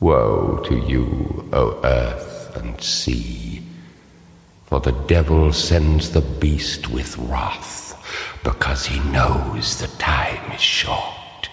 [0.00, 3.64] Woe to you, O earth and sea,
[4.64, 7.96] for the devil sends the beast with wrath,
[8.44, 11.50] because he knows the time is short.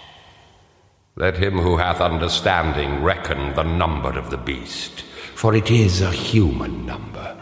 [1.15, 5.01] Let him who hath understanding reckon the number of the beast,
[5.33, 7.35] for it is a human number.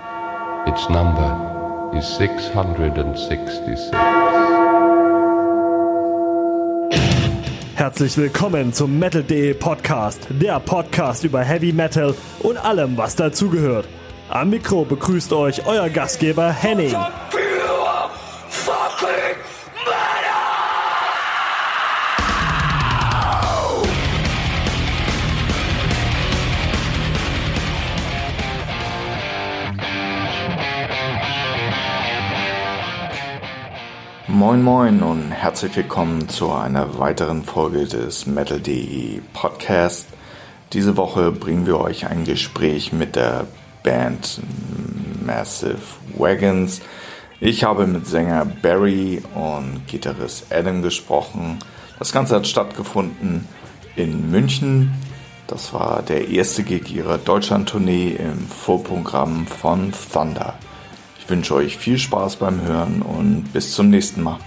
[0.68, 4.43] Its number is 666.
[7.84, 13.89] Herzlich willkommen zum Metal.de Podcast, der Podcast über Heavy Metal und allem, was dazugehört.
[14.29, 16.96] Am Mikro begrüßt euch euer Gastgeber Henning.
[34.30, 40.08] Moin Moin und herzlich willkommen zu einer weiteren Folge des Metal.de Podcast.
[40.72, 43.47] Diese Woche bringen wir euch ein Gespräch mit der
[43.83, 44.39] Band
[45.25, 45.81] Massive
[46.17, 46.80] Wagons.
[47.41, 51.59] Ich habe mit Sänger Barry und Gitarrist Adam gesprochen.
[51.99, 53.45] Das Ganze hat stattgefunden
[53.97, 54.93] in München.
[55.47, 60.58] Das war der erste Gig ihrer Deutschland-Tournee im Vorprogramm von Thunder.
[61.23, 64.39] Ich wünsche euch viel Spaß beim Hören und bis zum nächsten Mal.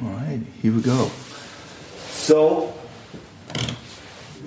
[0.00, 1.08] All right, here we go.
[2.12, 2.74] So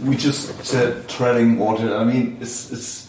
[0.03, 1.97] we just said treading water.
[1.97, 3.07] I mean, it's it's.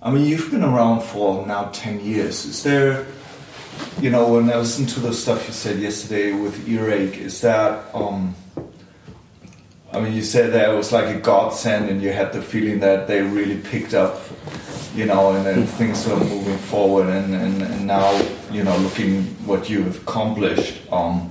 [0.00, 2.44] I mean, you've been around for now ten years.
[2.44, 3.04] Is there,
[4.00, 7.92] you know, when I listened to the stuff you said yesterday with earache, is that
[7.92, 8.36] um.
[9.92, 12.78] I mean, you said that it was like a godsend, and you had the feeling
[12.78, 14.20] that they really picked up,
[14.94, 18.10] you know, and then things were moving forward, and, and, and now,
[18.50, 20.80] you know, looking what you have accomplished.
[20.92, 21.30] Um,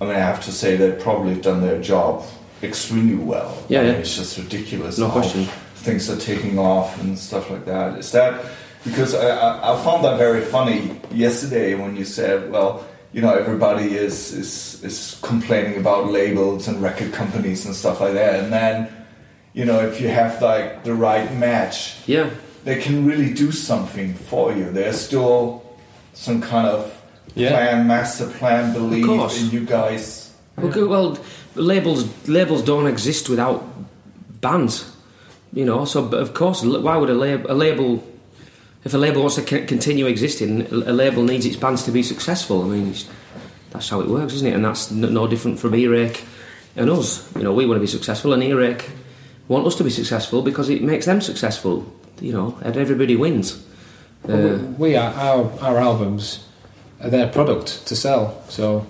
[0.00, 2.24] I mean, I have to say they've probably done their job
[2.62, 3.56] extremely well.
[3.68, 3.98] Yeah, I mean, yeah.
[3.98, 4.98] it's just ridiculous.
[4.98, 5.44] No question.
[5.76, 7.98] Things are taking off and stuff like that.
[7.98, 8.44] Is that
[8.84, 13.34] because I, I, I found that very funny yesterday when you said, well, you know,
[13.34, 18.52] everybody is, is is complaining about labels and record companies and stuff like that, and
[18.52, 18.88] then,
[19.52, 22.30] you know, if you have like the right match, Yeah,
[22.64, 24.70] they can really do something for you.
[24.70, 25.62] There's still
[26.14, 26.92] some kind of
[27.34, 27.50] Yeah.
[27.50, 29.06] plan, master plan, belief
[29.40, 30.30] in you guys.
[30.56, 31.18] well, well,
[31.54, 33.62] labels labels don't exist without
[34.40, 34.84] bands,
[35.52, 35.84] you know.
[35.86, 38.02] So, but of course, why would a, lab, a label,
[38.84, 42.02] if a label wants to c- continue existing, a label needs its bands to be
[42.02, 42.62] successful.
[42.64, 43.06] I mean, it's,
[43.70, 44.54] that's how it works, isn't it?
[44.54, 46.22] And that's n- no different from Earache
[46.76, 47.24] and us.
[47.36, 48.90] You know, we want to be successful, and Earache
[49.48, 51.84] want us to be successful because it makes them successful.
[52.20, 53.62] You know, and everybody wins.
[54.24, 56.44] Well, Uh, we are our our albums
[57.00, 58.42] are their product to sell.
[58.48, 58.86] So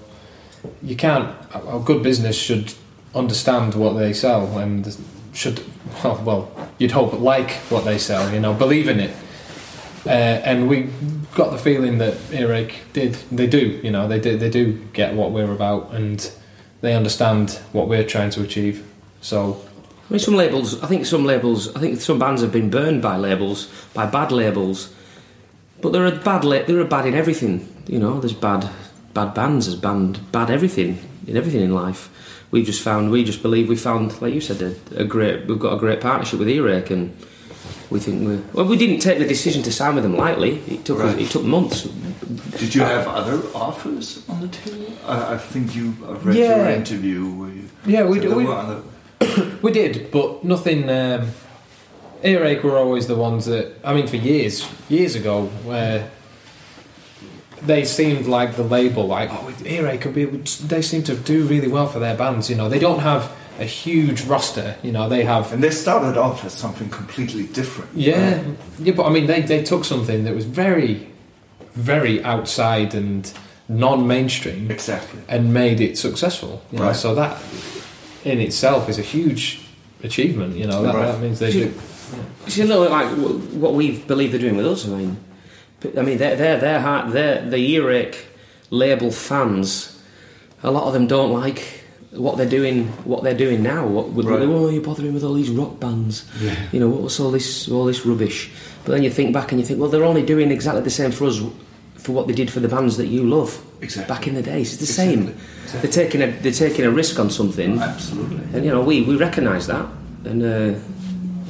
[0.83, 1.29] you can't.
[1.55, 2.75] A good business should
[3.15, 4.97] understand what they sell and
[5.33, 5.61] should
[6.05, 8.33] well, well you'd hope like what they sell.
[8.33, 9.11] You know, believe in it.
[10.05, 10.11] Uh,
[10.45, 10.89] and we
[11.35, 13.15] got the feeling that Earache did.
[13.31, 13.81] They do.
[13.83, 14.37] You know, they do.
[14.37, 16.31] They do get what we're about and
[16.81, 18.85] they understand what we're trying to achieve.
[19.21, 19.61] So
[20.13, 20.83] I mean, some labels.
[20.83, 21.75] I think some labels.
[21.75, 24.93] I think some bands have been burned by labels, by bad labels.
[25.81, 26.45] But there are bad.
[26.45, 27.67] La- there are bad in everything.
[27.87, 28.69] You know, there's bad,
[29.15, 29.67] bad bands.
[29.67, 32.11] There's bad, bad everything in everything in life.
[32.51, 33.11] We just found.
[33.11, 35.47] We just believe we found, like you said, a, a great.
[35.47, 37.17] We've got a great partnership with Earache, and
[37.89, 38.37] we think we.
[38.53, 40.59] Well, we didn't take the decision to sign with them lightly.
[40.69, 40.99] It took.
[40.99, 41.19] Right.
[41.19, 41.85] It took months.
[42.59, 44.93] Did you have other offers on the table?
[45.07, 46.77] I, I think you I read your Yeah.
[46.77, 48.83] interview where you Yeah, we do- we- were other-
[49.63, 50.89] We did, but nothing.
[50.91, 51.31] Um,
[52.23, 56.11] Earache were always the ones that I mean, for years, years ago, where
[57.61, 60.25] they seemed like the label, like oh, Earache could be.
[60.25, 62.51] They seem to do really well for their bands.
[62.51, 64.77] You know, they don't have a huge roster.
[64.83, 65.53] You know, they have.
[65.53, 67.91] and they started off as something completely different.
[67.95, 68.43] Yeah,
[68.79, 71.09] yeah, but I mean, they they took something that was very,
[71.75, 73.33] very outside and
[73.69, 75.21] non-mainstream, Exactly.
[75.29, 76.63] and made it successful.
[76.73, 76.87] You know?
[76.87, 76.97] Right.
[76.97, 77.41] So that
[78.25, 79.61] in itself is a huge
[80.03, 80.57] achievement.
[80.57, 81.07] You know, that, Right.
[81.13, 81.73] that means they do.
[82.47, 83.09] A little like
[83.55, 84.87] what we believe they're doing with us.
[84.87, 85.17] I mean,
[85.97, 88.19] I mean, they're they're they're, hard, they're the Earache
[88.71, 89.99] label fans.
[90.63, 91.63] A lot of them don't like
[92.11, 92.89] what they're doing.
[93.05, 93.87] What they're doing now.
[93.87, 94.43] What with, Right.
[94.43, 96.25] oh, you're bothering with all these rock bands.
[96.73, 98.51] You know, what's all this all this rubbish?
[98.85, 101.13] But then you think back and you think, well, they're only doing exactly the same
[101.13, 101.41] for us
[102.03, 104.15] for what they did for the bands that you love Exactly.
[104.15, 104.73] back in the days.
[104.75, 105.33] It's the Exactly.
[105.73, 105.81] same.
[105.83, 108.41] They're taking a they're taking a risk on something, Absolutely.
[108.53, 109.87] and you know we we recognise that,
[110.25, 110.79] and uh,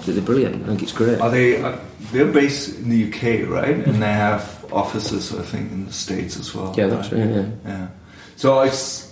[0.07, 0.63] they're brilliant.
[0.65, 1.21] I think it's great.
[1.21, 1.61] Are they?
[1.63, 1.77] Uh,
[2.13, 3.77] they're based in the UK, right?
[3.87, 6.75] And they have offices, I think, in the states as well.
[6.77, 7.27] Yeah, that's right.
[7.29, 7.45] Yeah.
[7.67, 7.89] Yeah.
[8.37, 9.11] So it's.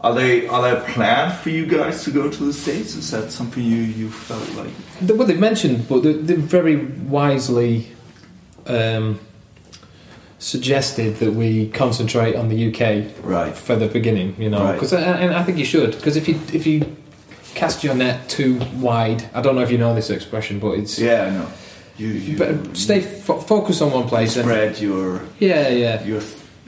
[0.00, 2.96] Are they are there plans for you guys to go to the states?
[2.96, 4.70] Is that something you you felt like?
[5.00, 7.86] The- Well, they've mentioned, but they- they've very wisely
[8.66, 9.18] um,
[10.42, 13.56] suggested that we concentrate on the UK Right.
[13.56, 14.34] for the beginning.
[14.38, 14.72] You know, Right.
[14.74, 15.92] because and I think you should.
[15.92, 16.84] Because if you if you
[17.54, 20.98] cast your net too wide, I don't know if you know this expression, but it's
[20.98, 21.46] Yeah, I know.
[21.98, 24.36] You you but stay fo- focus on one place.
[24.36, 26.20] And, spread your yeah, yeah, your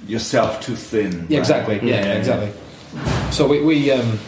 [0.06, 1.11] yourself too thin.
[1.12, 1.38] Yeah, right?
[1.38, 1.76] exactly.
[1.82, 2.50] Yeah, yeah, exactly.
[3.31, 4.19] So we, we um,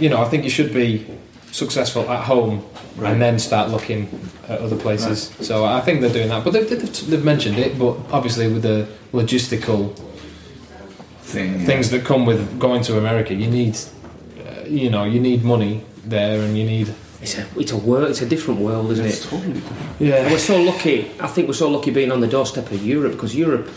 [0.00, 1.06] you know, I think you should be
[1.52, 2.64] successful at home
[2.96, 3.12] Right.
[3.12, 4.08] and then start looking
[4.48, 5.30] at other places.
[5.40, 7.78] So I think they're doing that, but they've, they've, they've mentioned it.
[7.78, 9.94] But obviously, with the logistical
[11.22, 11.60] Thing.
[11.60, 11.66] yeah.
[11.66, 15.84] things that come with going to America, you need, uh, you know, you need money
[16.04, 16.94] there, and you need.
[17.20, 18.10] It's a it's a world.
[18.10, 19.28] It's a different world, isn't It's it?
[19.28, 19.82] totally different.
[20.00, 20.30] And Yeah.
[20.30, 21.10] we're so lucky.
[21.20, 23.68] I think we're so lucky being on the doorstep of Europe because Europe,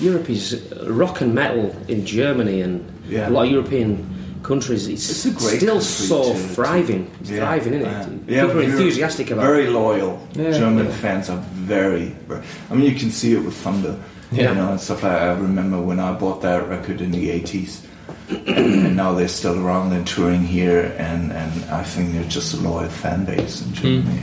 [0.00, 3.28] Europe is rock and metal in Germany and Yeah.
[3.28, 4.06] a lot of European
[4.46, 4.86] countries.
[4.86, 7.10] It's, It's a great still so to- to- thriving.
[7.20, 8.02] It's Yeah, thriving, isn't yeah.
[8.02, 8.08] it?
[8.28, 10.12] Yeah, People are enthusiastic about Very loyal.
[10.34, 12.42] Yeah, German fans are very, very.
[12.70, 13.96] I mean, you can see it with Thunder,
[14.32, 15.12] you know, and stuff like.
[15.12, 15.22] that.
[15.22, 17.82] I remember when I bought that record in the '80s,
[18.28, 22.60] and, now they're still around and touring here, and and I think they're just a
[22.68, 23.74] loyal fan base in hmm.
[23.74, 24.20] Germany.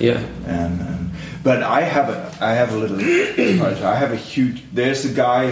[0.00, 0.10] Yeah.
[0.10, 0.22] Yeah.
[0.46, 1.10] and, and
[1.42, 2.98] but I have a I have a little
[3.92, 5.42] I have a huge there's a guy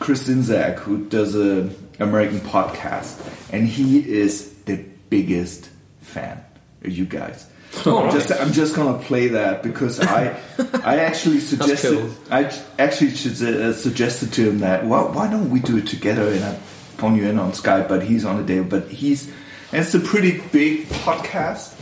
[0.00, 3.20] Chris Zinzak who does a American podcast
[3.52, 5.68] and he is the biggest
[6.00, 6.42] fan
[6.82, 7.46] of you guys.
[7.86, 8.12] All I'm right.
[8.12, 10.38] just I'm just gonna play that because I
[10.84, 12.10] I actually suggested cool.
[12.30, 16.28] I actually should, uh, suggested to him that why, why don't we do it together
[16.28, 19.26] and I phone you in on Skype but he's on a day but he's
[19.72, 21.74] and it's a pretty big podcast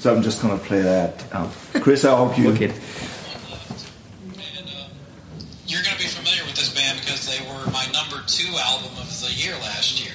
[0.00, 1.50] so I'm just gonna play that out.
[1.80, 2.70] Chris I hope you Wicked.
[2.70, 4.88] And uh,
[5.66, 8.92] you're going to be familiar with this band because they were my number two album
[9.00, 10.14] of the year last year.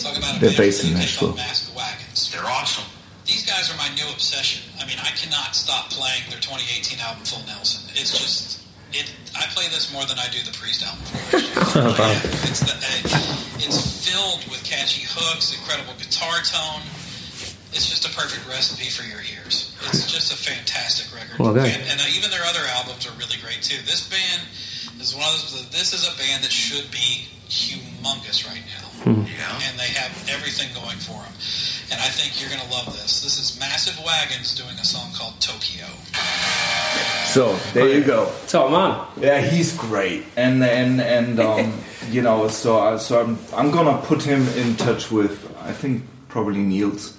[0.00, 1.28] Talk about a They're band based from in the UK Nashville.
[1.28, 2.32] called Massive Wagons.
[2.32, 2.88] They're awesome.
[3.24, 4.64] These guys are my new obsession.
[4.80, 7.88] I mean, I cannot stop playing their 2018 album, Full Nelson.
[7.96, 8.60] It's just,
[8.92, 9.08] it.
[9.36, 11.04] I play this more than I do the Priest album.
[11.32, 11.48] For you.
[11.88, 12.74] Yeah, it's, the,
[13.64, 16.84] it's filled with catchy hooks, incredible guitar tone.
[17.72, 19.74] It's just a perfect recipe for your ears.
[19.90, 21.40] It's just a fantastic record.
[21.40, 21.56] Well.
[21.58, 23.82] And, and uh, even their other albums are really great too.
[23.82, 24.46] This band
[25.00, 25.66] is one of those.
[25.74, 29.20] This is a band that should be humongous right now, Hmm.
[29.20, 31.32] and they have everything going for them.
[31.92, 33.20] And I think you're going to love this.
[33.22, 35.86] This is Massive Wagons doing a song called Tokyo.
[37.26, 38.30] So there you go.
[38.46, 39.06] Top man.
[39.20, 41.72] Yeah, he's great, and and and um,
[42.10, 46.02] you know, so I, so I'm I'm gonna put him in touch with I think
[46.28, 47.16] probably Niels,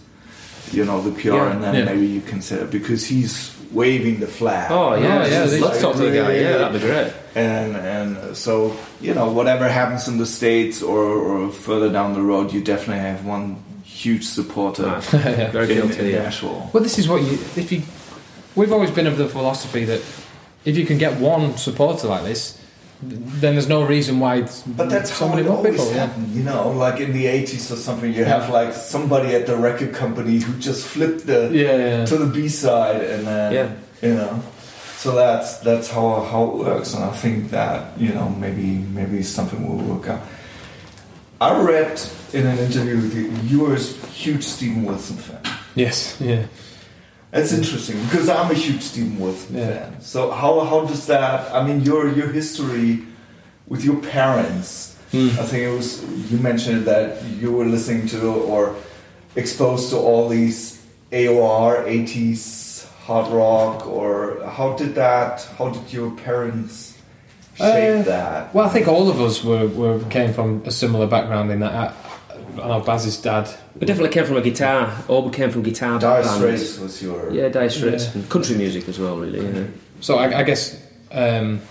[0.72, 1.52] you know, the PR, Yeah.
[1.52, 1.86] and then Yeah.
[1.86, 4.72] maybe you can say because he's waving the flag.
[4.72, 5.46] Oh yeah, yeah, yeah.
[5.46, 6.34] they- Let's talk to the guy.
[6.36, 7.14] Yeah, that'd be great.
[7.36, 12.22] And and so you know, whatever happens in the states or, or further down the
[12.22, 15.10] road, you definitely have one huge supporter Nice.
[15.12, 16.00] Very in, guilty.
[16.00, 16.24] in Yeah.
[16.24, 16.70] Nashville.
[16.74, 17.34] Well, this is what you.
[17.56, 17.82] If you,
[18.56, 20.02] we've always been of the philosophy that
[20.66, 22.58] if you can get one supporter like this,
[23.02, 24.38] then there's no reason why.
[24.38, 25.94] it's But that's so how many it more always people.
[25.94, 26.10] Yeah.
[26.34, 26.70] you know.
[26.72, 30.54] Like in the '80s or something, you have like somebody at the record company who
[30.60, 32.06] just flipped the Yeah, yeah.
[32.06, 33.70] to the B side, and then Yeah.
[34.02, 34.40] you know.
[34.98, 39.22] So that's that's how how it works, and I think that you know maybe maybe
[39.24, 40.22] something will work out.
[41.42, 42.00] I read
[42.34, 45.42] in an interview with you, you were a huge Steven Wilson fan.
[45.76, 46.16] Yes.
[46.22, 46.46] Yeah.
[47.36, 49.68] That's interesting because I'm a huge Steven Wilson Yeah.
[49.68, 49.92] fan.
[50.00, 51.40] So how how does that?
[51.54, 52.90] I mean, your your history
[53.68, 54.96] with your parents.
[55.12, 55.30] Hmm.
[55.42, 55.88] I think it was
[56.32, 57.08] you mentioned that
[57.42, 58.20] you were listening to
[58.52, 58.62] or
[59.36, 60.80] exposed to all these
[61.12, 64.14] AOR 80s hard rock, or
[64.58, 65.34] how did that?
[65.58, 66.94] How did your parents
[67.56, 68.40] shape Uh, that?
[68.56, 71.94] Well, I think all of us were, were came from a similar background in that.
[72.60, 73.50] I, I know Baz's dad.
[73.80, 74.94] We definitely came from a guitar.
[75.08, 76.24] All we came from guitar Dire.
[76.24, 78.12] Straits was your Yeah, Dire Straits Yeah.
[78.16, 79.18] and country music as well.
[79.18, 79.46] Really.
[79.46, 79.68] Yeah.
[80.02, 80.82] So I, I guess
[81.12, 81.62] um,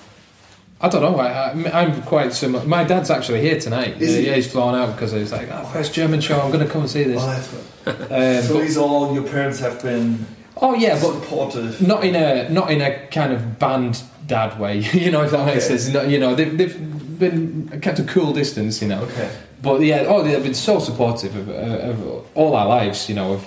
[0.80, 1.18] I don't know.
[1.18, 2.64] I, I, I'm quite similar.
[2.66, 4.00] My dad's actually here tonight.
[4.02, 4.26] Is Uh, he?
[4.26, 6.40] Yeah, he's flown out because he's like, oh, first German show.
[6.40, 7.22] I'm going to come and see this.
[7.22, 7.64] Oh, that's good.
[8.10, 10.26] Um, So but- these all your parents have been
[10.56, 11.80] oh yeah, but supportive.
[11.86, 14.78] not in a not in a kind of band dad way.
[14.92, 15.88] you know if that makes sense.
[15.88, 18.80] You know they've they've been kept a cool distance.
[18.80, 19.02] You know.
[19.02, 19.30] Okay.
[19.64, 23.08] But yeah, oh, they've been so supportive of, uh, of all our lives.
[23.08, 23.46] You know of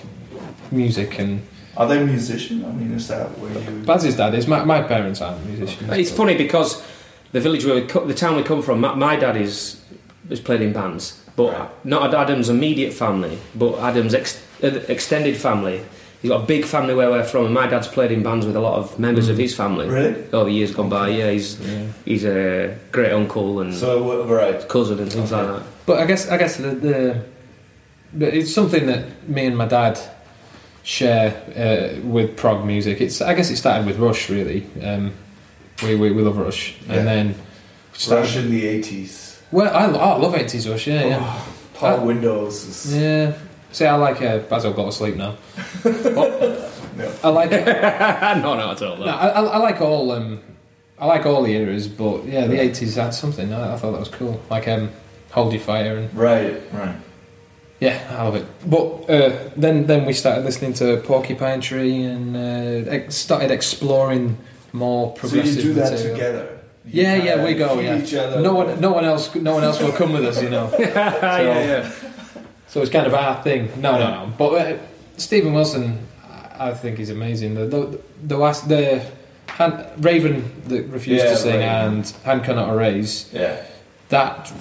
[0.72, 1.42] music and
[1.76, 2.64] Are they musicians?
[2.64, 3.82] I mean, is that where you?
[3.84, 4.46] Baz's dad is.
[4.46, 5.90] My, my parents aren't musicians.
[5.92, 6.82] It's funny because
[7.32, 9.80] the village where we co- the town we come from, my, my dad is
[10.28, 11.70] is played in bands, but Right.
[11.84, 15.80] not Adam's immediate family, but Adam's ex, uh, extended family
[16.22, 18.56] he's got a big family where we're from, and my dad's played in bands with
[18.56, 19.88] a lot of members of his family.
[19.88, 20.14] Really?
[20.32, 21.30] Over the years gone by, yeah.
[21.30, 21.58] He's
[22.04, 24.68] he's a great uncle and So uh, right.
[24.68, 25.42] cousin and things Okay.
[25.50, 25.68] like that.
[25.86, 27.24] But I guess I guess the, the
[28.12, 29.98] but it's something that me and my dad
[30.82, 33.00] share uh, with prog music.
[33.00, 34.66] It's I guess it started with Rush really.
[34.82, 35.12] Um,
[35.82, 36.94] we, we we love Rush, Yeah.
[36.96, 37.34] and then
[37.92, 39.26] started- Rush in the eighties.
[39.50, 40.88] Well, I, I love 80s Rush.
[40.88, 41.40] Yeah, yeah,
[41.74, 43.32] Power Uh, Windows is yeah.
[43.78, 45.36] See, I like uh, Basil got to sleep now.
[45.84, 47.12] no.
[47.22, 47.50] I like
[48.42, 48.96] no, not at all.
[48.96, 50.40] no, I, I, I like all um,
[50.98, 53.52] I like all the eras, but yeah, the 80s had something.
[53.52, 54.40] I, I thought that was cool.
[54.50, 54.90] Like um,
[55.30, 56.96] Hold Your Fire and right, right.
[57.78, 58.46] Yeah, I love it.
[58.68, 64.38] But uh, then then we started listening to Porcupine Tree and uh, ex- started exploring
[64.72, 66.16] more So progressive you do that material.
[66.16, 66.58] together.
[66.84, 67.76] You Yeah, yeah, we go.
[67.76, 68.40] feed Yeah, Each other.
[68.40, 70.42] no one, no one else, no one else will come with us.
[70.42, 70.68] You know.
[70.76, 71.92] so, yeah, yeah.
[72.68, 73.68] So it's kind of our thing.
[73.80, 74.32] No, no, no.
[74.36, 74.78] But uh,
[75.16, 76.06] Steven Wilson,
[76.58, 77.54] I think he's amazing.
[77.54, 79.02] The the the, last, the
[79.46, 81.68] hand, Raven that refused Yeah, to sing Raven.
[81.68, 83.30] and Hand Cannot Erase.
[83.32, 83.62] Yeah.
[84.10, 84.52] That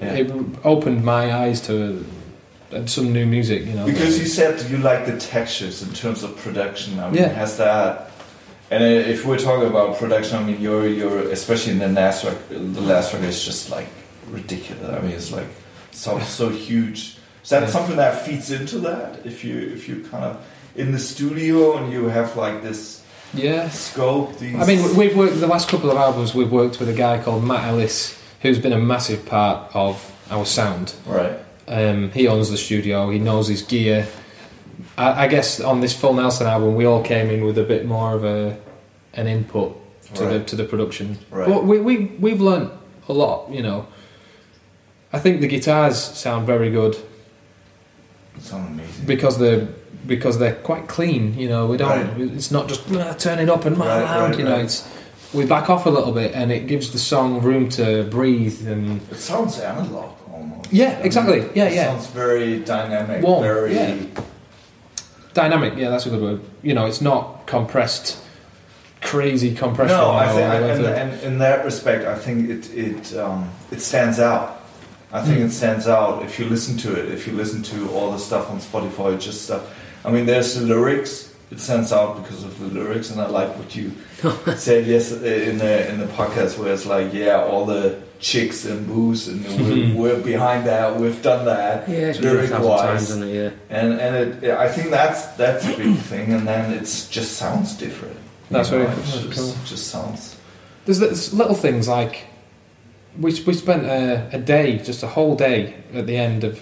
[0.00, 0.14] Yeah.
[0.20, 0.32] it
[0.64, 2.04] opened my eyes to
[2.72, 3.66] uh, some new music.
[3.66, 6.98] You know, Because you said you like the textures in terms of production.
[7.00, 7.28] I mean, Yeah.
[7.28, 8.10] has that?
[8.70, 12.24] And uh, if we're talking about production, I mean, you're you're especially in the last
[12.24, 12.74] record.
[12.74, 13.88] The last record is just like
[14.30, 14.88] ridiculous.
[14.96, 15.48] I mean, it's like
[15.90, 17.16] so so huge.
[17.42, 19.24] Is that something that feeds into that?
[19.24, 23.02] If you if you kind of in the studio and you have like this
[23.34, 23.68] yeah.
[23.68, 24.38] scope.
[24.38, 26.34] These I mean, we've worked the last couple of albums.
[26.34, 30.44] We've worked with a guy called Matt Ellis, who's been a massive part of our
[30.46, 30.94] sound.
[31.06, 31.38] right.
[31.68, 33.10] Um, he owns the studio.
[33.10, 34.08] He knows his gear.
[34.98, 37.86] I, I guess on this Full Nelson album, we all came in with a bit
[37.86, 38.58] more of a
[39.14, 39.76] an input
[40.14, 41.18] to the to the production.
[41.30, 41.48] Right.
[41.48, 42.72] But we we we've learned
[43.08, 43.52] a lot.
[43.52, 43.86] You know,
[45.12, 46.96] I think the guitars sound very good
[48.38, 49.06] Sound amazing.
[49.06, 49.66] because they're
[50.06, 51.38] because they're quite clean.
[51.38, 51.90] You know, we don't.
[51.90, 52.20] Right.
[52.34, 54.30] It's not just "Ah, turn it up and Right, loud.
[54.30, 54.88] right, you know, it's
[55.34, 58.66] we back off a little bit, and it gives the song room to breathe.
[58.66, 60.72] And It sounds analog almost.
[60.72, 61.40] Yeah, exactly.
[61.54, 61.86] Yeah, it yeah.
[61.92, 63.22] Sounds very dynamic.
[63.22, 63.74] Warm, Very.
[63.74, 63.96] yeah.
[65.34, 65.74] dynamic.
[65.76, 66.40] Yeah, that's a good word.
[66.62, 68.16] You know, it's not compressed,
[69.02, 69.96] crazy compression.
[69.96, 74.18] No, I think, and, and in that respect, I think it it um, it stands
[74.18, 74.59] out.
[75.12, 75.46] I think Mm.
[75.46, 77.10] it stands out if you listen to it.
[77.12, 79.62] If you listen to all the stuff on Spotify, just stuff.
[80.04, 81.28] I mean, there's the lyrics.
[81.50, 83.90] It stands out because of the lyrics, and I like what you
[84.56, 88.86] said yes in the in the podcast, where it's like, yeah, all the chicks and
[88.86, 90.94] booze, and we're, we're behind that.
[91.00, 91.88] We've done that.
[91.88, 93.08] Yeah, it's been a thousand lyric-wise.
[93.08, 93.34] times, it?
[93.34, 93.50] Yeah.
[93.78, 97.74] And and it, I think that's that's a big thing, and then it's just sounds
[97.74, 98.16] different.
[98.48, 99.54] That's very it cool, just, cool.
[99.64, 100.36] just sounds.
[100.84, 102.26] There's, there's little things like
[103.18, 106.60] we we spent a, a day, just a whole day at the end of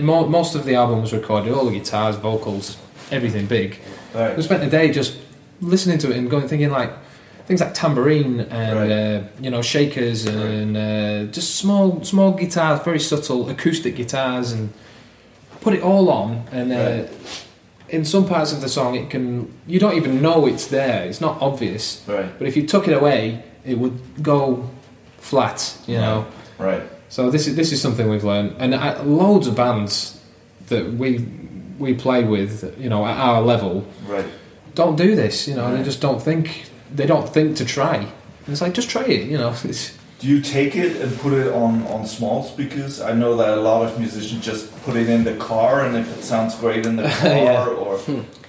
[0.00, 2.76] mo- most of the album was recorded, all the guitars, vocals,
[3.10, 3.78] everything big.
[4.14, 4.36] Right.
[4.36, 5.16] We spent a day just
[5.60, 6.90] listening to it and going thinking like
[7.46, 8.90] things like tambourine and Right.
[8.90, 14.72] uh, you know shakers and uh, just small small guitars, very subtle acoustic guitars, and
[15.60, 16.44] put it all on.
[16.52, 17.10] And uh, Right.
[17.90, 21.04] in some parts of the song, it can you don't even know it's there.
[21.04, 22.02] It's not obvious.
[22.06, 22.30] Right.
[22.38, 24.70] But if you took it away, it would go
[25.24, 25.76] flat.
[25.86, 26.26] You know.
[26.58, 26.82] Right.
[27.08, 30.20] So this is this is something we've learned, and uh, loads of bands
[30.68, 31.26] that we
[31.78, 34.26] we play with, you know, at our level, Right.
[34.74, 35.48] don't do this.
[35.48, 36.44] You know, they just don't think
[36.94, 37.96] they don't think to try.
[37.96, 39.28] And it's like just try it.
[39.28, 43.00] You know, it's, Do you take it and put it on on small speakers?
[43.00, 46.06] I know that a lot of musicians just put it in the car, and if
[46.18, 47.82] it sounds great in the car Yeah.
[47.82, 47.98] or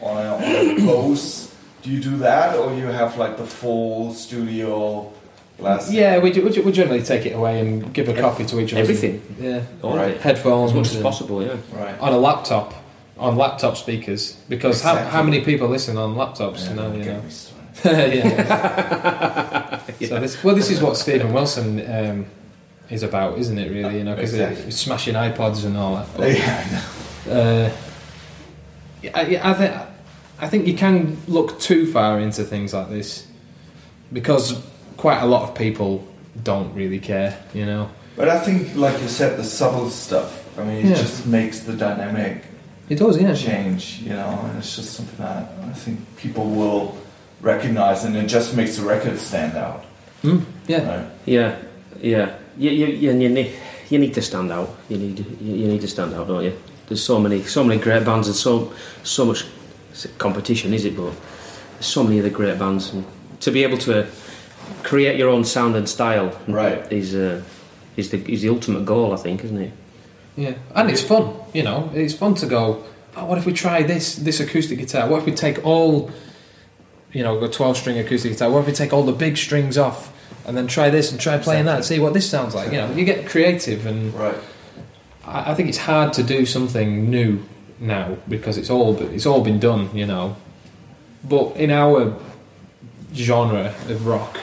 [0.02, 1.52] on a, on a Bose,
[1.84, 5.12] do you do that, or you have like the full studio
[5.58, 5.92] blast?
[5.92, 8.60] yeah, we, do, we, do- we generally take it away and give a copy to
[8.60, 8.82] each other.
[8.82, 8.90] us.
[8.90, 9.22] Everything.
[9.40, 10.18] Yeah, All of Right.
[10.20, 11.56] headphones As much as possible, yeah.
[11.74, 12.00] Right.
[12.00, 12.74] on a laptop,
[13.18, 15.12] on laptop speakers, because how, Exactly.
[15.12, 16.64] how many people listen on laptops?
[16.64, 17.22] Yeah, you know, you know.
[17.22, 18.16] me started.
[18.16, 19.82] yeah.
[20.08, 22.26] So this, well, this is what Steven Wilson um,
[22.90, 23.72] is about, isn't it?
[23.72, 24.66] Really, you know, because Exactly.
[24.66, 26.08] he's smashing iPods and all that.
[26.18, 26.64] But, Yeah,
[27.26, 27.40] I know.
[27.42, 27.72] uh,
[29.14, 29.74] I, I, think
[30.40, 33.26] I think you can look too far into things like this
[34.12, 34.62] because
[34.98, 36.06] quite a lot of people
[36.44, 37.38] don't really care.
[37.54, 40.42] You know, But I think, like you said, the subtle stuff.
[40.58, 40.96] I mean, it Yeah.
[40.96, 42.44] just makes the dynamic
[42.90, 43.20] it does.
[43.20, 46.96] Yeah, change, you know, and it's just something that I think people will
[47.42, 49.84] recognize, and it just makes the record stand out.
[50.24, 50.88] Mm, yeah.
[50.88, 51.06] Right?
[51.26, 51.56] Yeah,
[52.02, 52.30] yeah.
[52.58, 53.52] You, you, you, you, need,
[53.90, 54.70] you need to stand out.
[54.90, 56.54] You need you, you need to stand out, don't you?
[56.88, 58.72] There's so many so many great bands and so
[59.04, 59.46] so much
[60.20, 60.96] competition, is it?
[60.96, 61.12] But
[61.74, 63.04] there's so many other great bands, and
[63.42, 64.06] to be able to
[64.84, 66.92] create your own sound and style, Right.
[66.92, 67.42] is uh,
[67.98, 69.72] is the is the ultimate goal, I think, isn't it?
[70.38, 71.34] Yeah, and it's fun.
[71.54, 72.84] You know, it's fun to go.
[73.18, 75.08] oh, what if we try this this acoustic guitar?
[75.10, 76.12] What if we take all,
[77.14, 78.50] you know, a twelve string acoustic guitar?
[78.50, 80.12] What if we take all the big strings off
[80.46, 82.72] and then try this and try playing that, and see what this sounds like?
[82.72, 84.36] You know, you get creative, and Right.
[85.26, 87.40] I, I think it's hard to do something new
[87.80, 90.36] now because it's all it's all been done, you know.
[91.24, 92.14] But in our
[93.14, 94.38] genre of rock,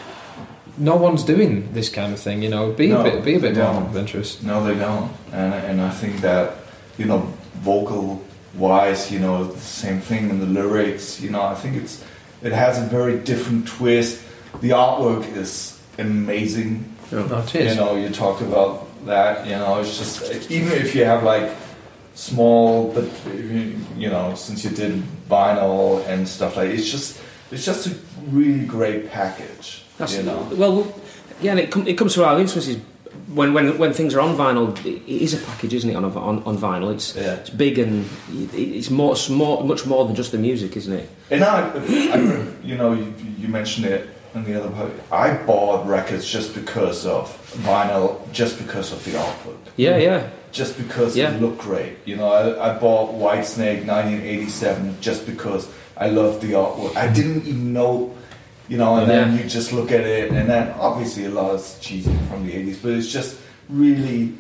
[0.83, 2.43] no one's doing this kind of thing.
[2.43, 3.87] You know, be No, a bit be a bit they more don't.
[3.87, 4.43] adventurous.
[4.43, 5.11] No, they don't.
[5.33, 6.55] And and I think that
[6.99, 7.21] you know,
[7.65, 8.21] vocal
[8.55, 11.21] wise, you know, the same thing in the lyrics.
[11.21, 12.05] You know, I think it's
[12.43, 14.21] it has a very different twist.
[14.61, 16.85] The artwork is amazing.
[17.11, 17.75] No, oh, it is.
[17.75, 19.47] You know, you talked about that.
[19.47, 21.51] You know, it's just even if you have like
[22.15, 27.21] small, but you, you know, since you did vinyl and stuff like, it's just
[27.51, 27.95] it's just a
[28.31, 29.82] really great package.
[29.99, 30.93] That's, you know, Well,
[31.41, 32.79] yeah, and it, com- it comes through our influences.
[33.35, 35.95] When, when, when things are on vinyl, it is a package, isn't it?
[35.97, 37.35] On, on, on vinyl, it's Yeah.
[37.35, 38.05] it's big and
[38.53, 41.09] it's more, it's more much more than just the music, isn't it?
[41.31, 42.17] And I, I
[42.63, 44.91] you know, you, you mentioned it in the other part.
[45.11, 47.29] I bought records just because of
[47.65, 51.33] vinyl, just because of the artwork, Yeah, yeah, just because Yeah.
[51.35, 51.97] it looked great.
[52.05, 56.97] You know, I, I bought Whitesnake 1987 just because I loved the artwork.
[56.97, 58.15] I didn't even know,
[58.69, 59.43] you know, and then Yeah.
[59.43, 62.77] you just look at it, and then obviously a lot is cheesy from the 80s,
[62.83, 63.37] but it's just
[63.69, 64.33] really,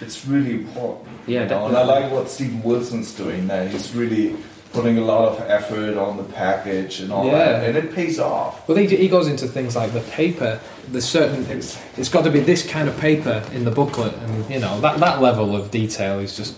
[0.00, 1.08] it's really important.
[1.26, 1.66] Yeah, you know?
[1.66, 3.68] and I like what Steven Wilson's doing there.
[3.68, 4.36] He's really
[4.72, 7.38] putting a lot of effort on the package and all Yeah.
[7.38, 8.68] that, and it pays off.
[8.68, 10.60] Well, he, he goes into things like the paper.
[10.92, 14.50] There's certain it's, it's got to be this kind of paper in the booklet, and
[14.50, 16.54] you know that that level of detail is just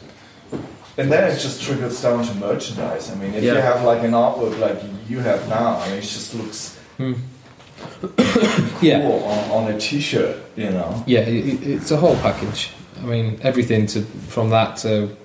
[0.99, 3.11] And then it just trickles down to merchandise.
[3.11, 6.03] I mean, if you have like an artwork like you have now, I mean, it
[6.03, 6.79] just looks
[8.83, 11.03] yeah cool on, on a T-shirt, you know.
[11.07, 11.21] yeah.
[11.21, 12.71] It, it- it's a whole package.
[12.99, 15.17] I mean, everything to from that to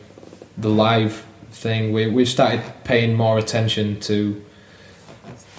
[0.58, 1.92] the live thing.
[1.94, 4.42] We we've started paying more attention to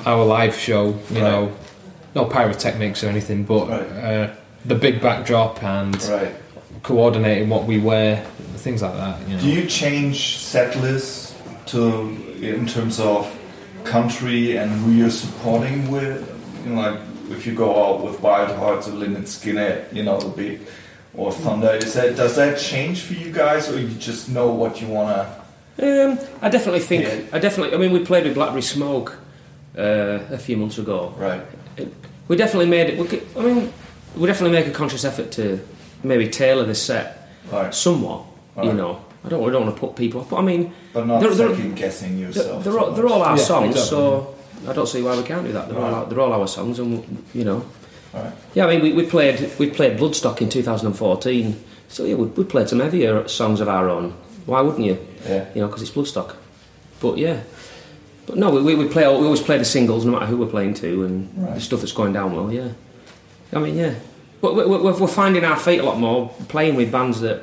[0.07, 0.87] our live show.
[1.11, 1.31] You Right.
[1.31, 1.53] know,
[2.15, 4.05] no pyrotechnics or anything, but Right.
[4.05, 4.31] uh,
[4.65, 6.35] the big backdrop and Right.
[6.83, 8.25] coordinating what we wear,
[8.57, 9.17] things like that.
[9.29, 9.43] You know.
[9.43, 11.35] Do you change set lists
[11.67, 11.81] to
[12.41, 13.27] in terms of
[13.87, 16.19] country and who you're supporting with?
[16.65, 17.01] You know, like
[17.31, 20.61] if you go out with Wild Hearts or Lynyrd Skynyrd, you know, the big
[21.15, 24.81] or Thunder, is that does that change for you guys, or you just know what
[24.83, 25.23] you wanna?
[25.83, 27.05] Um, I definitely think.
[27.05, 27.37] Yeah.
[27.37, 27.75] I definitely.
[27.77, 29.17] I mean, we played with Blackberry Smoke
[29.79, 31.15] uh, a few months ago.
[31.17, 31.43] Right.
[32.29, 32.99] We definitely made it.
[32.99, 33.73] We, could- I mean,
[34.17, 35.61] we definitely make a conscious effort to
[36.03, 37.73] maybe tailor the set Right.
[37.75, 38.23] somewhat.
[38.63, 39.43] You know, I don't.
[39.43, 41.75] We don't want to put people off, but I mean, But not They're- they're- second
[41.77, 42.63] guessing they're, yourself.
[42.65, 43.91] they're, all, they're all our Yeah, songs, exactly.
[43.99, 44.35] so
[44.69, 45.69] I don't see why we can't do that.
[45.69, 45.93] They're all Right.
[45.95, 47.65] our, they're all our songs, and you know.
[48.15, 48.33] Right.
[48.55, 51.57] Yeah, I mean, we, we played we played Bloodstock in 2014,
[51.89, 54.15] so yeah, we, we played some heavier songs of our own.
[54.47, 54.97] Why wouldn't you?
[55.29, 55.47] Yeah.
[55.55, 56.37] You know, because it's Bloodstock.
[57.01, 57.41] But yeah,
[58.27, 60.47] but no, we, we, we play we always play the singles no matter who we're
[60.47, 62.51] playing to, and the stuff that's going down well.
[62.53, 62.69] Yeah,
[63.53, 63.95] I mean, yeah,
[64.41, 67.43] but we, we, we're finding our feet a lot more playing with bands that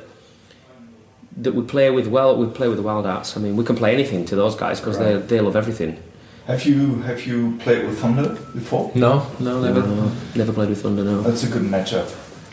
[1.42, 2.36] that we play with well.
[2.36, 3.36] We play with the Wild Hearts.
[3.36, 5.14] I mean, we can play anything to those guys because Right.
[5.28, 5.96] they they love everything.
[6.46, 8.90] Have you have you played with Thunder before?
[8.94, 9.80] No, no, never.
[9.86, 11.02] No, never played with Thunder.
[11.04, 11.22] No.
[11.22, 12.08] That's a good matchup.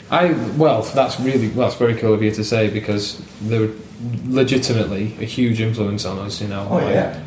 [0.09, 3.69] I well, that's really well, that's very cool of you to say because they're
[4.27, 6.41] legitimately a huge influence on us.
[6.41, 7.19] You know, Oh like, yeah.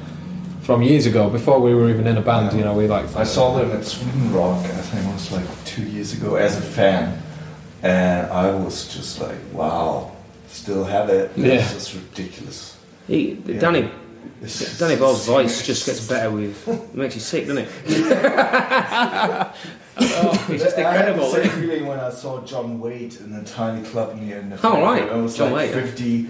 [0.62, 2.52] from years ago, before we were even in a band.
[2.52, 2.58] Yeah.
[2.58, 4.64] You know, we like I saw them at Sweden Rock.
[4.64, 7.20] I think it was like two years ago as a fan,
[7.82, 10.12] and I was just like, wow,
[10.54, 11.32] still have it.
[11.36, 11.54] Yeah.
[11.54, 12.76] It's just ridiculous.
[13.06, 13.58] He, Yeah.
[13.60, 13.90] Danny
[14.42, 16.66] It's just- Danny Bowes's voice just gets better with.
[16.68, 17.68] It makes you sick, doesn't it?
[19.96, 21.30] oh, it's just I had the incredible.
[21.32, 24.80] same feeling when I saw John Waite in a tiny club near in the Oh,
[24.82, 25.02] right.
[25.02, 25.90] It was John like Waite, yeah.
[25.90, 26.26] 50,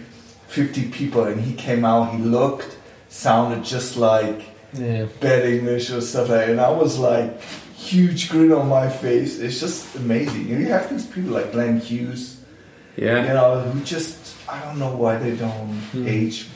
[0.48, 2.12] 50 people, and he came out.
[2.14, 2.76] He looked,
[3.08, 5.06] sounded just like yeah.
[5.20, 6.48] Bad English or stuff like that.
[6.50, 7.40] And I was like,
[7.76, 9.38] huge grin on my face.
[9.38, 10.50] It's just amazing.
[10.50, 12.33] And you have these people like Glenn Hughes,
[12.96, 16.06] you know, who just, I don't know why they don't hmm.
[16.08, 16.48] age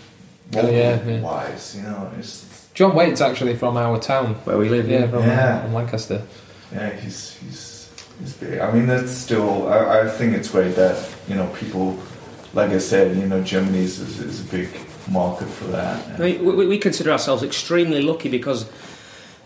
[0.56, 1.20] Oh, yeah, yeah.
[1.20, 2.10] wise, you know.
[2.18, 4.34] It's, John Waite's actually from our town.
[4.44, 5.06] Where we live, Yeah, yeah.
[5.08, 5.62] from, uh, Yeah.
[5.62, 6.22] from Lancaster.
[6.72, 8.58] yeah, he's, he's, he's big.
[8.58, 11.98] I mean, that's still, I, I think it's great that, you know, people,
[12.54, 14.68] like I said, you know, Germany is, is, is a big
[15.10, 16.18] market for that.
[16.18, 18.70] I mean, we, we consider ourselves extremely lucky because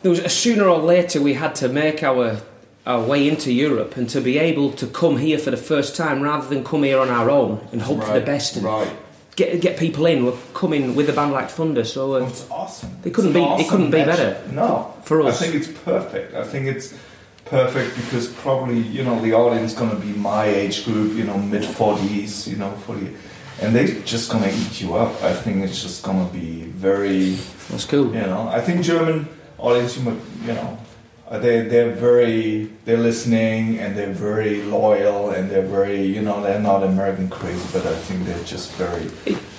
[0.03, 2.41] there was a sooner or later we had to make our
[2.87, 6.21] our way into Europe and to be able to come here for the first time
[6.23, 8.91] rather than come here on our own and hope for the best and Right.
[9.37, 10.25] get get people in.
[10.27, 12.91] We're coming with a band like Thunder, so uh, it's awesome.
[13.03, 14.37] They couldn't It's be- it couldn't be better.
[14.51, 15.41] No, For us.
[15.41, 16.35] I think it's perfect.
[16.35, 16.93] I think it's
[17.45, 21.39] perfect because probably you know the audience going to be my age group, you know,
[21.39, 23.09] mid forties, you know, forty,
[23.61, 25.13] and they're just gonna eat you up.
[25.23, 27.37] I think it's just gonna be very,
[27.71, 28.07] That's cool.
[28.07, 28.49] you know.
[28.49, 30.79] I think German audience, you know,
[31.33, 36.43] Uh, they they're very they're listening and they're very loyal and they're very you know
[36.43, 39.09] they're not American crazy, but I think they're just very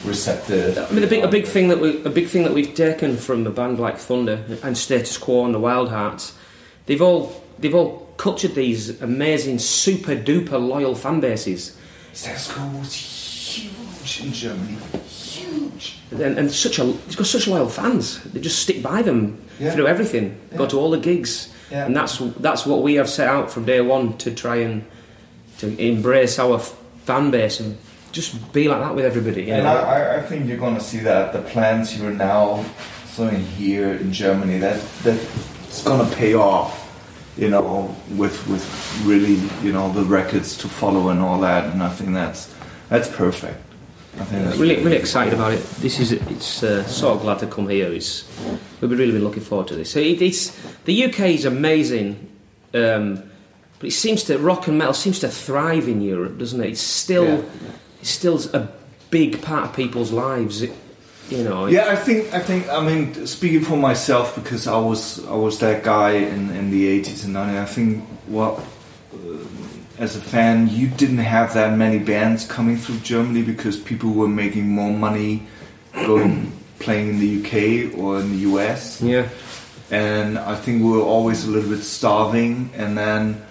[0.05, 0.77] receptive.
[0.77, 3.17] I mean, a big, a big thing that we, a big thing that we've taken
[3.17, 6.37] from a band like Thunder and Status Quo and the Wild Hearts,
[6.85, 11.77] they've all, they've all cultured these amazing, super duper loyal fan bases,
[12.13, 15.97] Status Quo was huge in Germany, huge.
[16.11, 18.21] and, and such a, they've got such loyal fans.
[18.25, 19.71] They just stick by them Yeah.
[19.71, 21.85] through everything, go to all the gigs, Yeah.
[21.85, 24.83] and that's that's what we have set out from day one to try and
[25.59, 27.77] to embrace our fan base and
[28.11, 29.43] just be like that with everybody.
[29.43, 29.75] You And know?
[29.75, 32.63] I, I- think you're going to see that the plans you're now
[33.07, 35.19] sowing here in Germany that that
[35.67, 36.81] it's going to pay off.
[37.35, 38.63] You know, with with
[39.05, 42.53] really you know the records to follow and all that, and I think that's
[42.89, 43.57] that's perfect.
[44.19, 45.63] I think really, really excited about it.
[45.81, 47.91] This is it's uh, so glad to come here.
[47.91, 48.23] It's
[48.79, 49.91] we've been really been looking forward to this.
[49.91, 50.51] So it, it's
[50.85, 52.29] the UK is amazing,
[52.75, 53.23] um,
[53.79, 56.69] but it seems to rock and metal seems to thrive in Europe, doesn't it?
[56.71, 57.41] It's still Yeah.
[58.01, 58.67] it's still a
[59.09, 60.61] big part of people's lives.
[60.61, 60.73] It,
[61.29, 65.25] you know, Yeah, I think I think I mean speaking for myself because I was
[65.25, 67.57] I was that guy in, in the eighties and 90s.
[67.61, 68.63] I think well,
[69.11, 69.17] uh,
[69.97, 74.27] as a fan, you didn't have that many bands coming through Germany because people were
[74.27, 75.43] making more money
[75.93, 79.29] going playing in the UK or in the US, yeah,
[79.91, 82.71] and I think we were always a little bit starving.
[82.75, 83.41] And then,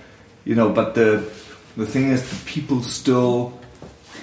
[0.45, 1.31] you know, but the
[1.77, 3.59] the thing is, the people still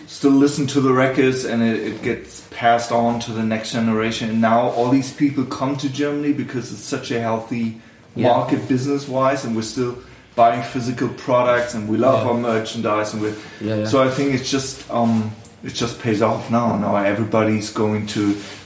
[0.05, 4.29] still listen to the records and it, it gets passed on to the next generation
[4.29, 7.79] and now all these people come to germany because it's such a healthy
[8.15, 8.29] Yeah.
[8.29, 9.99] market business wise and we're still
[10.39, 12.29] buying physical products and we love Yeah.
[12.31, 13.87] our merchandise and we Yeah, yeah.
[13.91, 15.31] so i think it's just um
[15.67, 18.21] it just pays off now now everybody's going to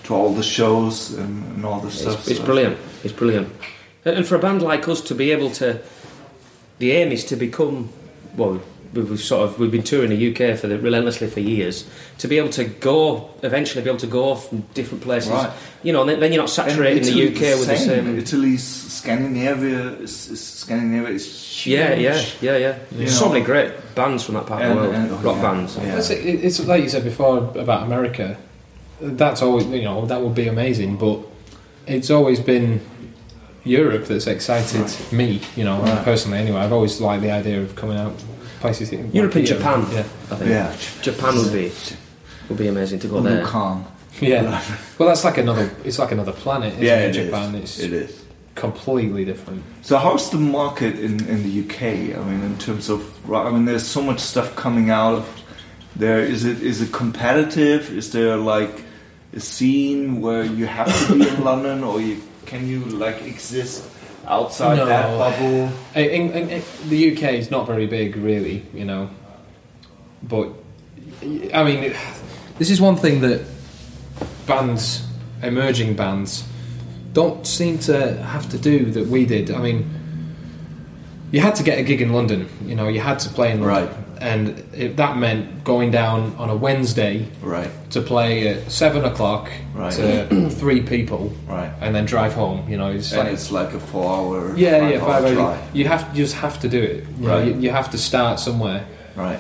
[0.06, 2.78] to all the shows and, and all the stuff it's, it's so- brilliant.
[3.06, 3.48] It's brilliant.
[4.06, 5.68] And and for a band like us to be able to,
[6.80, 7.90] the aim is to become
[8.38, 8.60] well.
[8.93, 11.86] We've we've sort of we've been touring the UK for the, relentlessly for years.
[12.19, 15.51] To be able to go eventually, be able to go from different places, Right.
[15.82, 18.19] you know, then, then you're not And saturating the Italy UK with the same.
[18.19, 21.79] Italy's Scandinavia is, is Scandinavia is huge.
[21.79, 22.77] yeah, yeah, yeah, yeah.
[22.95, 23.34] You so know.
[23.34, 25.41] many great bands from that part of the world, and- oh, rock yeah.
[25.41, 25.75] bands.
[25.77, 25.97] Yeah.
[25.97, 28.38] It's, it- it's like you said before about America.
[29.01, 31.19] That's always you know that would be amazing, but
[31.88, 32.79] it's always been
[33.65, 35.41] Europe that's excited me.
[35.56, 36.03] You know, Right.
[36.06, 36.38] personally.
[36.38, 38.13] Anyway, I've always liked the idea of coming out
[38.63, 38.91] places.
[38.91, 39.58] like Europe and here.
[39.58, 39.99] Japan, Yeah,
[40.32, 40.49] I think.
[40.49, 40.76] Yeah.
[41.02, 41.71] Japan would be
[42.49, 43.43] would be amazing to go there.
[43.45, 43.84] Budokan.
[44.21, 44.62] yeah.
[44.97, 45.65] Well, that's like another.
[45.88, 46.71] It's like another planet.
[46.73, 47.10] Isn't Yeah, it?
[47.10, 47.26] it is.
[47.26, 47.56] Japan.
[47.62, 48.12] It's It is.
[48.56, 49.62] completely different.
[49.82, 51.82] So how's the market in, in the UK?
[52.17, 52.99] I mean, in terms of,
[53.32, 55.26] I mean, there's so much stuff coming out of
[56.04, 56.19] there.
[56.34, 57.82] Is it is it competitive?
[58.02, 58.76] Is there like
[59.36, 62.15] a scene where you have to be in London, or you
[62.49, 63.78] can you like exist
[64.28, 64.86] outside No.
[64.86, 65.72] that bubble?
[65.96, 69.10] In, in, in, the UK is not very big, really, you know.
[70.22, 70.50] But
[71.54, 71.94] I mean,
[72.58, 73.46] this is one thing that
[74.46, 75.06] bands,
[75.42, 76.46] emerging bands,
[77.14, 79.52] don't seem to have to do that we did.
[79.52, 79.90] I mean,
[81.34, 82.41] you had to get a gig in London.
[82.69, 84.22] You know, you had to play in London, Right.
[84.22, 84.43] and
[84.84, 89.91] it, that meant going down on a Wednesday Right, to play at seven o'clock Right.
[89.93, 91.72] to three people, right.
[91.82, 92.60] and then drive home.
[92.69, 95.58] You know, it's And like it's like a four-hour, yeah, five yeah, five hour.
[95.74, 96.98] You have you just have to do it.
[97.19, 98.86] You, know, you, you have to start somewhere.
[99.15, 99.39] Right,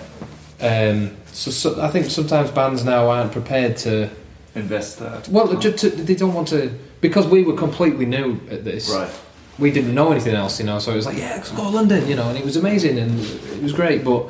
[0.61, 4.09] Um, so, so I think sometimes bands now aren't prepared to.
[4.55, 5.27] invest that.
[5.29, 6.69] Well, to, they don't want to
[7.01, 8.89] because we were completely new at this.
[8.89, 9.09] Right,
[9.59, 10.79] We didn't know anything else, you know.
[10.79, 12.97] So it was like, yeah, let's go to London, you know, and it was amazing
[12.97, 14.03] and it was great.
[14.03, 14.27] But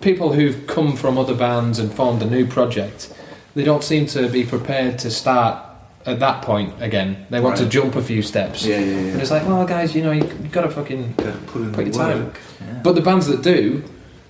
[0.00, 3.12] people who've come from other bands and formed a new project,
[3.54, 5.64] they don't seem to be prepared to start
[6.06, 7.26] at that point again.
[7.30, 8.64] They want to jump a few steps.
[8.64, 11.32] yeah, yeah, And it's like, well, guys, you know, you, you've got to fucking Got
[11.32, 12.32] to put in Put your time.
[12.60, 12.80] Yeah.
[12.82, 13.84] But the bands that do,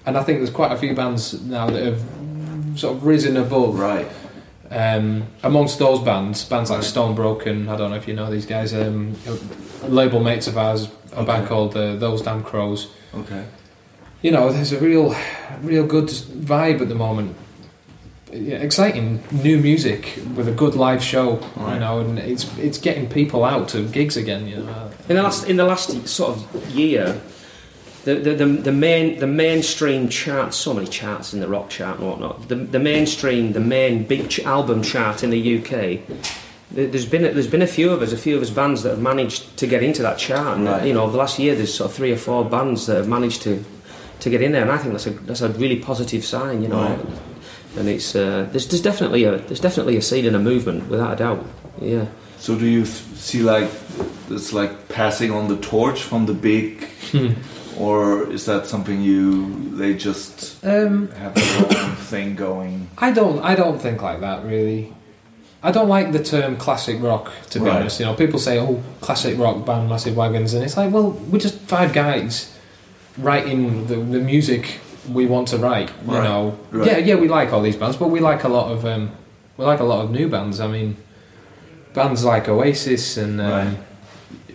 [0.07, 2.03] and I think there's quite a few bands now that have
[2.77, 3.79] sort of risen above.
[3.79, 4.09] right,
[4.71, 8.47] Um, amongst those bands, bands like Stone Broken, I don't know if you know these
[8.47, 9.17] guys, um,
[9.89, 12.89] label mates of ours, a band called uh, Those Damn Crows.
[13.15, 13.47] okay.
[14.23, 15.17] You know, there's a real,
[15.63, 17.35] real good vibe at the moment.
[18.31, 23.09] Yeah, exciting new music with a good live show, you know, and it's it's getting
[23.09, 24.47] people out to gigs again.
[24.47, 27.21] You know, In the last in the last sort of year,
[28.05, 31.99] the the, the, the main the mainstream charts, so many charts in the rock chart
[31.99, 32.49] and whatnot.
[32.49, 35.71] The, the mainstream, the main big ch- album chart in the UK.
[36.71, 38.83] there- There's been a, there's been a few of us, a few of us bands
[38.85, 40.57] that have managed to get into that chart.
[40.59, 40.87] And, Right.
[40.87, 43.09] You know, over the last year, there's sort of three or four bands that have
[43.09, 43.65] managed to
[44.21, 46.63] to get in there, and I think that's a that's a really positive sign.
[46.63, 46.99] You know, Right.
[47.79, 51.13] and it's uh, there's, there's definitely a there's definitely a scene and a movement without
[51.15, 51.45] a doubt.
[51.81, 52.07] Yeah.
[52.39, 53.69] So do you f- see like
[54.31, 56.87] it's like passing on the torch from the big,
[57.81, 62.89] or is that something you they just Um, have their own thing going?
[62.99, 63.39] I don't.
[63.43, 64.93] I don't think like that really.
[65.63, 67.31] I don't like the term classic rock.
[67.51, 67.77] To be Right.
[67.81, 71.11] honest, you know, people say, "Oh, classic rock band, Massive Wagons," and it's like, well,
[71.31, 72.49] we're just five guys
[73.19, 74.81] writing the, the music
[75.13, 75.91] we want to write.
[76.07, 76.25] You Right.
[76.25, 76.87] know, Right.
[76.89, 79.11] yeah, yeah, we like all these bands, but we like a lot of um,
[79.59, 80.61] we like a lot of new bands.
[80.61, 80.97] I mean,
[81.95, 83.77] bands like Oasis and um,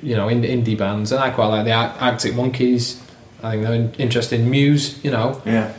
[0.01, 3.01] you know, in, indie bands, and I quite like the Arctic Monkeys.
[3.45, 4.49] I think they're interested in- interesting.
[4.49, 5.71] Muse, you know, Yeah,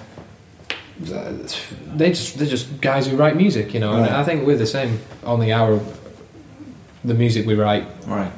[1.01, 3.93] they just they're just guys who write music, you know.
[3.93, 4.07] Right.
[4.09, 5.01] And I think we're the same.
[5.25, 5.81] on the hour.
[7.05, 8.33] the music we write right,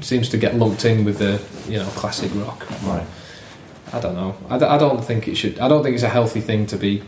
[0.00, 2.66] seems to get lumped in with the you know classic rock.
[2.84, 3.06] right.
[3.92, 4.34] I don't know.
[4.48, 5.58] I, d- I don't think it should.
[5.58, 7.02] I don't think it's a healthy thing to be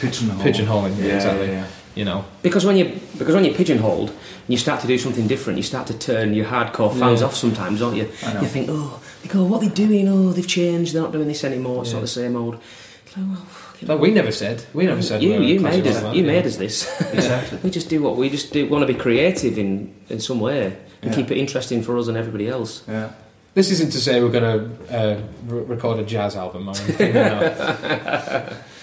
[0.00, 0.42] Pigeonhole.
[0.44, 0.96] pigeonholing.
[0.98, 1.48] Yeah, exactly.
[1.48, 1.66] yeah.
[1.96, 2.24] You know.
[2.42, 2.84] Because when you
[3.18, 6.34] because when you're pigeonholed and you start to do something different, you start to turn
[6.34, 7.26] your hardcore fans Yeah.
[7.26, 8.04] off sometimes, don't you?
[8.42, 10.06] You think, oh, they go, what are they doing?
[10.08, 10.92] Oh, they've changed.
[10.94, 11.80] They're not doing this anymore.
[11.82, 11.96] It's Yeah.
[11.96, 12.58] not the same old.
[13.06, 13.46] It's like, well,
[13.88, 14.64] No, we never said.
[14.74, 15.22] We never said.
[15.22, 16.32] you you made us you know.
[16.34, 16.76] made us this.
[17.14, 17.58] Exactly.
[17.62, 18.68] we just do what we just do.
[18.68, 19.70] Want to be creative in
[20.10, 21.14] in some way and Yeah.
[21.16, 22.82] keep it interesting for us and everybody else.
[22.88, 23.08] Yeah.
[23.54, 24.58] This isn't to say we're going to
[24.98, 25.16] uh,
[25.48, 27.14] re- record a jazz album or anything.
[27.14, 27.32] no.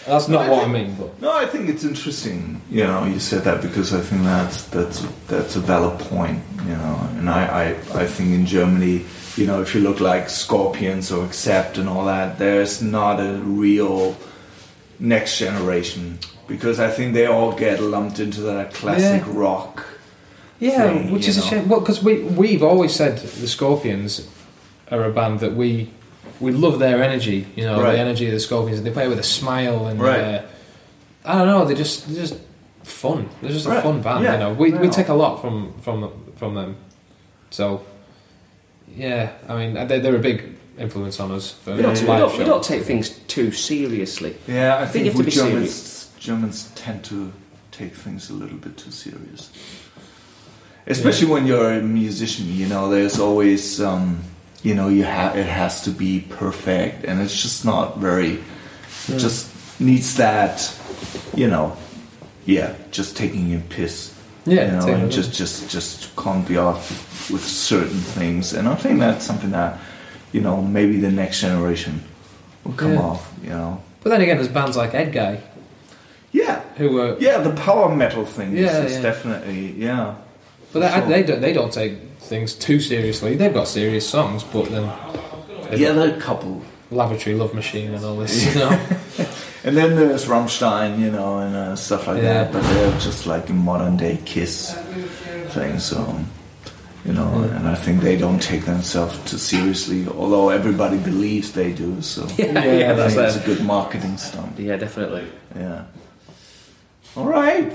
[0.07, 0.95] That's not what I mean.
[0.95, 2.61] But No, I think it's interesting.
[2.69, 6.39] You know, you said that because I think that's that's that's a valid point.
[6.65, 9.05] You know, and I I, I think in Germany,
[9.37, 13.33] you know, if you look like Scorpions or Accept and all that, there's not a
[13.43, 14.15] real
[14.99, 19.33] next generation because I think they all get lumped into that classic Yeah.
[19.33, 19.85] rock.
[20.59, 21.67] Yeah, thing, which is a shame.
[21.67, 24.27] Well, because we we've always said the Scorpions
[24.91, 25.89] are a band that we
[26.43, 27.47] we love their energy.
[27.55, 27.93] You know, Right.
[27.93, 28.81] the energy of the Scorpions.
[28.83, 30.19] They play with a smile and Right.
[30.19, 30.41] uh,
[31.25, 31.65] I don't know.
[31.65, 32.35] They're just they're just
[32.83, 33.29] fun.
[33.41, 34.23] They're just a fun band.
[34.23, 34.33] Yeah.
[34.33, 35.97] You know, we we take a lot from from
[36.35, 36.75] from them.
[37.49, 37.81] So
[38.95, 40.37] yeah, I mean they, they're a big
[40.77, 44.35] influence on us for We don't, we, don't, we don't take things too seriously.
[44.47, 47.31] Yeah, I think think, you have to we Germans Germans tend to
[47.71, 49.51] take things a little bit too serious.
[50.85, 54.19] Especially when you're a musician, you know, there's always um,
[54.63, 58.39] you know, you have it has to be perfect and it's just not very
[59.07, 59.49] it just
[59.79, 60.73] needs that
[61.35, 61.75] you know,
[62.45, 64.11] yeah, just taking a piss.
[64.45, 66.89] Yeah, you know, and just just just can't be off
[67.31, 68.53] with certain things.
[68.53, 69.79] And I think that's something that,
[70.33, 72.03] you know, maybe the next generation
[72.65, 72.99] will come Yeah.
[73.01, 73.81] off, you know.
[74.03, 75.39] But then again, there's bands like Edguy
[76.33, 79.01] Yeah, who were yeah, the power metal thing Yeah, is yeah.
[79.01, 80.15] definitely yeah.
[80.73, 81.07] But they, Sure.
[81.07, 83.35] they, don't, they don't take things too seriously.
[83.35, 86.61] They've got serious songs, but then Yeah, got there are a couple.
[86.91, 88.79] Lavatory Love Machine and all this, you know.
[89.65, 92.43] And then there's Rammstein, you know, and uh, stuff like Yeah.
[92.43, 92.51] that.
[92.51, 94.73] But they're just like a modern day Kiss
[95.55, 95.79] thing.
[95.79, 96.19] So,
[97.05, 101.71] you know, and I think they don't take themselves too seriously, although everybody believes they
[101.71, 102.01] do.
[102.01, 104.59] So, Yeah, I yeah, that's think it's a good marketing stunt.
[104.59, 105.27] Yeah, definitely.
[105.55, 105.85] Yeah.
[107.15, 107.71] All right.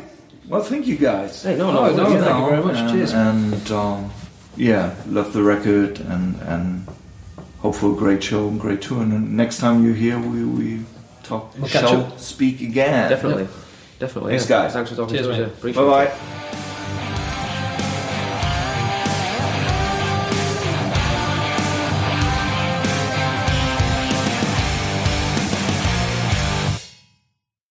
[0.46, 1.42] Well, thank you guys.
[1.42, 2.76] Hey, no, Oh, no, no, no, thank you very much.
[2.76, 3.12] And, Cheers.
[3.14, 4.10] And um,
[4.58, 6.86] yeah, love the record and and
[7.60, 9.02] hope for a great show and great tour.
[9.02, 10.84] And next time you're here, we we
[11.22, 13.08] talk, We'll shall speak again.
[13.10, 13.48] Definitely.
[13.98, 14.32] Definitely.
[14.32, 14.62] Thanks, yeah.
[14.62, 14.72] guys.
[14.72, 15.38] Thanks for talking Cheers, to us.
[15.38, 15.44] mate.
[15.46, 15.52] yeah.
[15.52, 16.10] Appreciate Bye it.
[16.10, 16.57] bye.